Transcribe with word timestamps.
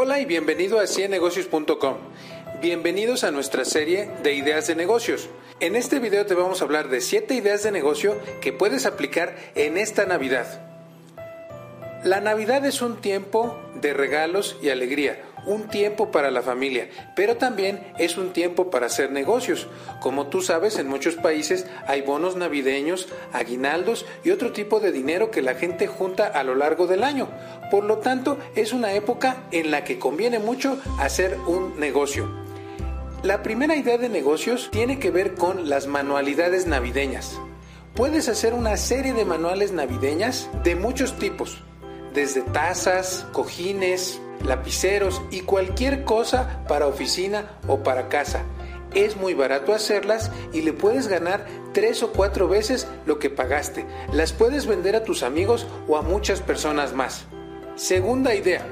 Hola 0.00 0.20
y 0.20 0.26
bienvenido 0.26 0.78
a 0.78 0.86
ciennegocios.com. 0.86 1.96
Bienvenidos 2.62 3.24
a 3.24 3.32
nuestra 3.32 3.64
serie 3.64 4.08
de 4.22 4.32
ideas 4.32 4.68
de 4.68 4.76
negocios. 4.76 5.28
En 5.58 5.74
este 5.74 5.98
video 5.98 6.24
te 6.24 6.36
vamos 6.36 6.60
a 6.60 6.66
hablar 6.66 6.88
de 6.88 7.00
7 7.00 7.34
ideas 7.34 7.64
de 7.64 7.72
negocio 7.72 8.16
que 8.40 8.52
puedes 8.52 8.86
aplicar 8.86 9.34
en 9.56 9.76
esta 9.76 10.06
Navidad. 10.06 10.67
La 12.04 12.20
Navidad 12.20 12.64
es 12.64 12.80
un 12.80 13.00
tiempo 13.00 13.58
de 13.74 13.92
regalos 13.92 14.56
y 14.62 14.68
alegría, 14.68 15.20
un 15.46 15.66
tiempo 15.66 16.12
para 16.12 16.30
la 16.30 16.42
familia, 16.42 16.88
pero 17.16 17.38
también 17.38 17.92
es 17.98 18.16
un 18.16 18.32
tiempo 18.32 18.70
para 18.70 18.86
hacer 18.86 19.10
negocios. 19.10 19.66
Como 20.00 20.28
tú 20.28 20.40
sabes, 20.40 20.78
en 20.78 20.86
muchos 20.86 21.16
países 21.16 21.66
hay 21.88 22.02
bonos 22.02 22.36
navideños, 22.36 23.08
aguinaldos 23.32 24.06
y 24.22 24.30
otro 24.30 24.52
tipo 24.52 24.78
de 24.78 24.92
dinero 24.92 25.32
que 25.32 25.42
la 25.42 25.56
gente 25.56 25.88
junta 25.88 26.28
a 26.28 26.44
lo 26.44 26.54
largo 26.54 26.86
del 26.86 27.02
año. 27.02 27.26
Por 27.68 27.82
lo 27.82 27.98
tanto, 27.98 28.38
es 28.54 28.72
una 28.72 28.92
época 28.92 29.48
en 29.50 29.72
la 29.72 29.82
que 29.82 29.98
conviene 29.98 30.38
mucho 30.38 30.80
hacer 31.00 31.36
un 31.48 31.80
negocio. 31.80 32.30
La 33.24 33.42
primera 33.42 33.74
idea 33.74 33.98
de 33.98 34.08
negocios 34.08 34.68
tiene 34.70 35.00
que 35.00 35.10
ver 35.10 35.34
con 35.34 35.68
las 35.68 35.88
manualidades 35.88 36.68
navideñas. 36.68 37.40
Puedes 37.96 38.28
hacer 38.28 38.54
una 38.54 38.76
serie 38.76 39.14
de 39.14 39.24
manuales 39.24 39.72
navideñas 39.72 40.48
de 40.62 40.76
muchos 40.76 41.18
tipos 41.18 41.64
desde 42.14 42.42
tazas, 42.42 43.26
cojines, 43.32 44.20
lapiceros 44.44 45.22
y 45.30 45.40
cualquier 45.40 46.04
cosa 46.04 46.64
para 46.68 46.86
oficina 46.86 47.50
o 47.66 47.82
para 47.82 48.08
casa. 48.08 48.42
Es 48.94 49.16
muy 49.16 49.34
barato 49.34 49.74
hacerlas 49.74 50.30
y 50.52 50.62
le 50.62 50.72
puedes 50.72 51.08
ganar 51.08 51.46
tres 51.72 52.02
o 52.02 52.12
cuatro 52.12 52.48
veces 52.48 52.88
lo 53.06 53.18
que 53.18 53.30
pagaste. 53.30 53.84
Las 54.12 54.32
puedes 54.32 54.66
vender 54.66 54.96
a 54.96 55.04
tus 55.04 55.22
amigos 55.22 55.66
o 55.86 55.96
a 55.96 56.02
muchas 56.02 56.40
personas 56.40 56.94
más. 56.94 57.26
Segunda 57.76 58.34
idea. 58.34 58.66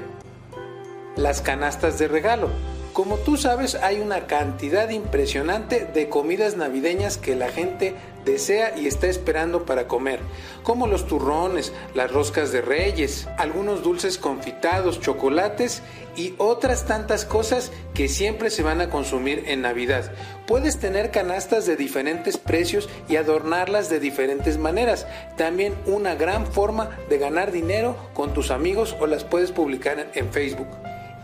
Las 1.15 1.41
canastas 1.41 1.99
de 1.99 2.07
regalo. 2.07 2.49
Como 2.93 3.17
tú 3.17 3.37
sabes, 3.37 3.75
hay 3.75 3.99
una 3.99 4.25
cantidad 4.25 4.89
impresionante 4.89 5.85
de 5.85 6.09
comidas 6.09 6.57
navideñas 6.57 7.19
que 7.19 7.35
la 7.35 7.49
gente 7.49 7.93
desea 8.27 8.77
y 8.77 8.85
está 8.85 9.07
esperando 9.07 9.65
para 9.65 9.87
comer, 9.87 10.19
como 10.61 10.85
los 10.85 11.07
turrones, 11.07 11.73
las 11.95 12.11
roscas 12.11 12.51
de 12.51 12.61
reyes, 12.61 13.27
algunos 13.37 13.81
dulces 13.81 14.19
confitados, 14.19 15.01
chocolates 15.01 15.81
y 16.15 16.35
otras 16.37 16.85
tantas 16.85 17.25
cosas 17.25 17.71
que 17.95 18.07
siempre 18.07 18.51
se 18.51 18.61
van 18.61 18.81
a 18.81 18.91
consumir 18.91 19.45
en 19.47 19.61
Navidad. 19.61 20.11
Puedes 20.45 20.77
tener 20.77 21.09
canastas 21.09 21.65
de 21.65 21.75
diferentes 21.75 22.37
precios 22.37 22.87
y 23.09 23.15
adornarlas 23.15 23.89
de 23.89 23.99
diferentes 23.99 24.59
maneras. 24.59 25.07
También 25.35 25.73
una 25.87 26.13
gran 26.13 26.45
forma 26.45 26.97
de 27.09 27.17
ganar 27.17 27.51
dinero 27.51 27.95
con 28.13 28.33
tus 28.33 28.51
amigos 28.51 28.95
o 28.99 29.07
las 29.07 29.23
puedes 29.23 29.51
publicar 29.51 30.11
en 30.13 30.31
Facebook. 30.31 30.67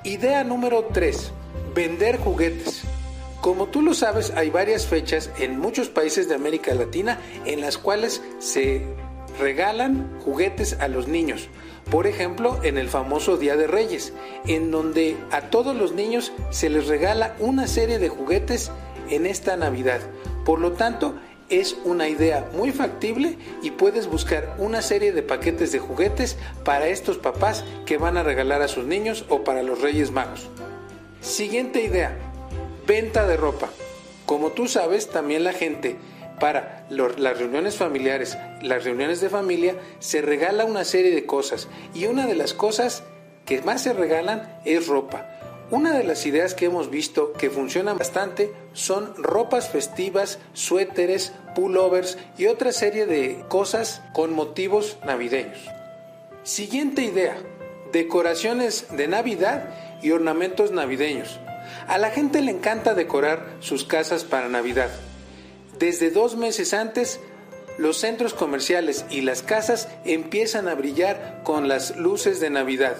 Idea 0.03 0.43
número 0.43 0.85
3 0.91 1.31
Vender 1.73 2.17
juguetes. 2.19 2.83
Como 3.43 3.67
tú 3.67 3.81
lo 3.81 3.93
sabes, 3.93 4.31
hay 4.37 4.49
varias 4.49 4.87
fechas 4.87 5.29
en 5.37 5.59
muchos 5.59 5.89
países 5.89 6.29
de 6.29 6.35
América 6.35 6.73
Latina 6.73 7.19
en 7.45 7.59
las 7.59 7.77
cuales 7.77 8.21
se 8.39 8.83
regalan 9.37 10.17
juguetes 10.23 10.77
a 10.79 10.87
los 10.87 11.09
niños. 11.09 11.49
Por 11.91 12.07
ejemplo, 12.07 12.61
en 12.63 12.77
el 12.77 12.87
famoso 12.87 13.35
Día 13.35 13.57
de 13.57 13.67
Reyes, 13.67 14.13
en 14.47 14.71
donde 14.71 15.17
a 15.29 15.49
todos 15.49 15.75
los 15.75 15.91
niños 15.91 16.31
se 16.51 16.69
les 16.69 16.87
regala 16.87 17.35
una 17.37 17.67
serie 17.67 17.99
de 17.99 18.07
juguetes 18.07 18.71
en 19.09 19.25
esta 19.25 19.57
Navidad. 19.57 19.99
Por 20.45 20.59
lo 20.61 20.71
tanto, 20.71 21.15
es 21.49 21.75
una 21.83 22.07
idea 22.07 22.49
muy 22.53 22.71
factible 22.71 23.37
y 23.61 23.71
puedes 23.71 24.07
buscar 24.07 24.55
una 24.57 24.81
serie 24.81 25.11
de 25.11 25.21
paquetes 25.21 25.73
de 25.73 25.79
juguetes 25.79 26.37
para 26.63 26.87
estos 26.87 27.17
papás 27.17 27.65
que 27.85 27.97
van 27.97 28.15
a 28.15 28.23
regalar 28.23 28.61
a 28.61 28.69
sus 28.69 28.85
niños 28.85 29.25
o 29.27 29.43
para 29.43 29.63
los 29.63 29.81
Reyes 29.81 30.11
Magos. 30.11 30.47
Siguiente 31.19 31.83
idea, 31.83 32.32
venta 32.85 33.27
de 33.27 33.37
ropa. 33.37 33.69
Como 34.25 34.51
tú 34.51 34.67
sabes, 34.67 35.09
también 35.09 35.43
la 35.43 35.53
gente 35.53 35.97
para 36.39 36.85
las 36.89 37.37
reuniones 37.37 37.77
familiares, 37.77 38.37
las 38.61 38.83
reuniones 38.83 39.21
de 39.21 39.29
familia, 39.29 39.75
se 39.99 40.21
regala 40.21 40.65
una 40.65 40.83
serie 40.83 41.13
de 41.13 41.25
cosas 41.25 41.67
y 41.93 42.05
una 42.05 42.27
de 42.27 42.35
las 42.35 42.53
cosas 42.53 43.03
que 43.45 43.61
más 43.61 43.81
se 43.83 43.93
regalan 43.93 44.59
es 44.65 44.87
ropa. 44.87 45.29
Una 45.71 45.97
de 45.97 46.03
las 46.03 46.25
ideas 46.25 46.53
que 46.53 46.65
hemos 46.65 46.89
visto 46.89 47.33
que 47.33 47.49
funcionan 47.49 47.97
bastante 47.97 48.53
son 48.73 49.13
ropas 49.15 49.69
festivas, 49.69 50.39
suéteres, 50.53 51.33
pullovers 51.55 52.17
y 52.37 52.47
otra 52.47 52.71
serie 52.71 53.05
de 53.05 53.43
cosas 53.47 54.01
con 54.13 54.33
motivos 54.33 54.97
navideños. 55.05 55.59
Siguiente 56.43 57.03
idea, 57.03 57.37
decoraciones 57.91 58.87
de 58.91 59.07
Navidad 59.07 59.69
y 60.01 60.11
ornamentos 60.11 60.71
navideños. 60.71 61.39
A 61.87 61.97
la 61.97 62.11
gente 62.11 62.41
le 62.41 62.51
encanta 62.51 62.93
decorar 62.93 63.57
sus 63.59 63.83
casas 63.83 64.23
para 64.23 64.49
Navidad. 64.49 64.89
Desde 65.79 66.11
dos 66.11 66.35
meses 66.35 66.73
antes, 66.73 67.19
los 67.77 67.97
centros 67.97 68.33
comerciales 68.33 69.05
y 69.09 69.21
las 69.21 69.41
casas 69.41 69.89
empiezan 70.05 70.67
a 70.67 70.75
brillar 70.75 71.41
con 71.43 71.67
las 71.67 71.97
luces 71.97 72.39
de 72.39 72.49
Navidad 72.49 72.95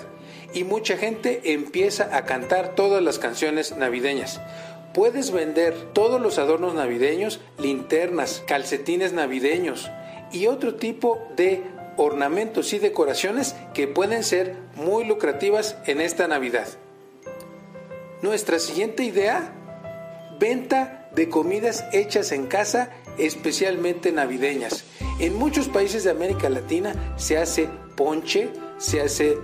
y 0.54 0.64
mucha 0.64 0.98
gente 0.98 1.54
empieza 1.54 2.16
a 2.16 2.26
cantar 2.26 2.76
todas 2.76 3.02
las 3.02 3.20
canciones 3.20 3.76
navideñas. 3.78 4.42
Puedes 4.94 5.32
vender 5.32 5.74
todos 5.94 6.22
los 6.22 6.38
adornos 6.38 6.76
navideños, 6.76 7.40
linternas, 7.58 8.44
calcetines 8.48 9.14
navideños 9.14 9.90
y 10.32 10.48
otro 10.48 10.76
tipo 10.76 11.28
de 11.36 11.64
ornamentos 11.98 12.74
y 12.74 12.80
decoraciones 12.80 13.56
que 13.74 13.88
pueden 13.88 14.24
ser 14.24 14.56
muy 14.76 15.06
lucrativas 15.06 15.78
en 15.86 16.02
esta 16.02 16.28
Navidad. 16.28 16.68
Nuestra 18.24 18.58
siguiente 18.58 19.04
idea, 19.04 19.54
venta 20.40 21.10
de 21.14 21.28
comidas 21.28 21.84
hechas 21.92 22.32
en 22.32 22.48
casa, 22.48 22.90
especialmente 23.18 24.14
navideñas. 24.14 24.86
En 25.20 25.36
muchos 25.36 25.68
países 25.68 26.06
de 26.06 26.12
América 26.12 26.50
Latina 26.50 27.16
se 27.18 27.38
hace 27.38 27.68
ponche, 27.98 28.50
se 28.78 29.02
hace 29.02 29.38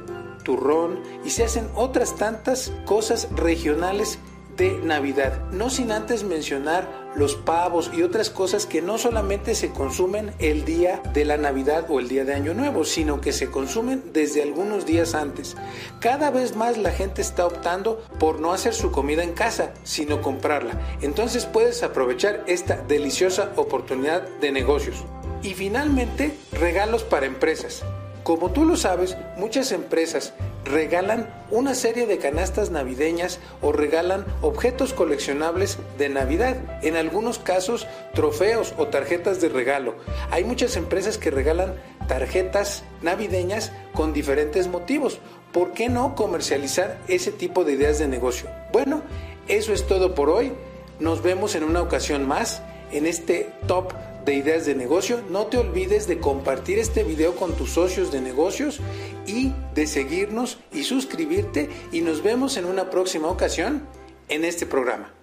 turrón 0.45 1.03
y 1.25 1.29
se 1.31 1.43
hacen 1.43 1.67
otras 1.75 2.15
tantas 2.15 2.71
cosas 2.85 3.27
regionales 3.35 4.17
de 4.55 4.77
Navidad. 4.77 5.51
No 5.51 5.69
sin 5.69 5.91
antes 5.91 6.23
mencionar 6.23 6.98
los 7.15 7.35
pavos 7.35 7.91
y 7.93 8.03
otras 8.03 8.29
cosas 8.29 8.65
que 8.65 8.81
no 8.81 8.97
solamente 8.97 9.55
se 9.55 9.71
consumen 9.71 10.33
el 10.39 10.65
día 10.65 11.01
de 11.13 11.25
la 11.25 11.37
Navidad 11.37 11.85
o 11.89 11.99
el 11.99 12.07
día 12.07 12.25
de 12.25 12.33
Año 12.33 12.53
Nuevo, 12.53 12.85
sino 12.85 13.21
que 13.21 13.31
se 13.31 13.49
consumen 13.49 14.03
desde 14.13 14.43
algunos 14.43 14.85
días 14.85 15.15
antes. 15.15 15.55
Cada 15.99 16.31
vez 16.31 16.55
más 16.55 16.77
la 16.77 16.91
gente 16.91 17.21
está 17.21 17.45
optando 17.45 18.03
por 18.19 18.39
no 18.39 18.53
hacer 18.53 18.73
su 18.73 18.91
comida 18.91 19.23
en 19.23 19.33
casa, 19.33 19.73
sino 19.83 20.21
comprarla. 20.21 20.79
Entonces 21.01 21.45
puedes 21.45 21.83
aprovechar 21.83 22.43
esta 22.47 22.77
deliciosa 22.77 23.51
oportunidad 23.55 24.27
de 24.39 24.51
negocios. 24.51 25.03
Y 25.41 25.53
finalmente, 25.53 26.37
regalos 26.51 27.03
para 27.03 27.25
empresas. 27.25 27.83
Como 28.23 28.51
tú 28.51 28.65
lo 28.65 28.75
sabes, 28.75 29.17
muchas 29.37 29.71
empresas 29.71 30.33
regalan 30.65 31.27
una 31.51 31.73
serie 31.73 32.05
de 32.05 32.17
canastas 32.17 32.69
navideñas 32.69 33.39
o 33.61 33.71
regalan 33.71 34.25
objetos 34.41 34.93
coleccionables 34.93 35.77
de 35.97 36.09
Navidad, 36.09 36.57
en 36.83 36.95
algunos 36.95 37.39
casos 37.39 37.87
trofeos 38.13 38.73
o 38.77 38.87
tarjetas 38.87 39.41
de 39.41 39.49
regalo. 39.49 39.95
Hay 40.31 40.43
muchas 40.43 40.75
empresas 40.75 41.17
que 41.17 41.31
regalan 41.31 41.75
tarjetas 42.07 42.83
navideñas 43.01 43.71
con 43.93 44.13
diferentes 44.13 44.67
motivos. 44.67 45.19
¿Por 45.51 45.73
qué 45.73 45.89
no 45.89 46.15
comercializar 46.15 46.97
ese 47.07 47.31
tipo 47.31 47.63
de 47.63 47.73
ideas 47.73 47.97
de 47.97 48.07
negocio? 48.07 48.49
Bueno, 48.71 49.01
eso 49.47 49.73
es 49.73 49.87
todo 49.87 50.13
por 50.13 50.29
hoy. 50.29 50.53
Nos 50.99 51.23
vemos 51.23 51.55
en 51.55 51.63
una 51.63 51.81
ocasión 51.81 52.27
más 52.27 52.61
en 52.91 53.05
este 53.05 53.51
top 53.67 53.93
de 54.29 54.35
ideas 54.35 54.65
de 54.67 54.75
negocio. 54.75 55.21
No 55.29 55.47
te 55.47 55.57
olvides 55.57 56.07
de 56.07 56.19
compartir 56.19 56.77
este 56.77 57.03
video 57.03 57.35
con 57.35 57.53
tus 57.53 57.71
socios 57.71 58.11
de 58.11 58.21
negocios 58.21 58.79
y 59.25 59.51
de 59.73 59.87
seguirnos 59.87 60.59
y 60.71 60.83
suscribirte 60.83 61.67
y 61.91 62.01
nos 62.01 62.21
vemos 62.21 62.55
en 62.57 62.65
una 62.65 62.91
próxima 62.91 63.27
ocasión 63.27 63.87
en 64.27 64.45
este 64.45 64.67
programa. 64.67 65.18